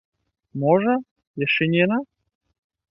[0.63, 0.93] Можа,
[1.45, 1.97] яшчэ не яна?